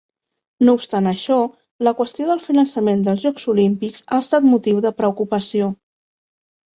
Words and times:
No 0.67 0.73
obstant 0.77 1.09
això, 1.09 1.35
la 1.87 1.91
qüestió 1.99 2.29
del 2.29 2.41
finançament 2.45 3.03
dels 3.07 3.25
Jocs 3.25 3.45
Olímpics 3.53 4.05
ha 4.15 4.19
estat 4.25 4.49
motiu 4.55 4.81
de 4.87 4.93
preocupació. 5.03 5.69